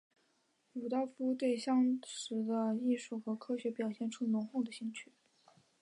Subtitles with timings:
[0.73, 5.11] 鲁道夫对当时的艺术和科学表现出浓厚的兴趣。